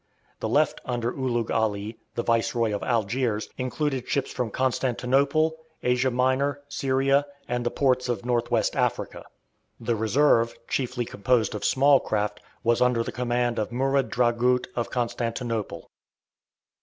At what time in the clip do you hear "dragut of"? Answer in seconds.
14.09-14.89